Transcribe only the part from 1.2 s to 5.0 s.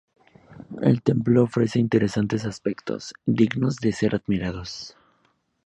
ofrece interesantes aspectos, dignos de ser admirados.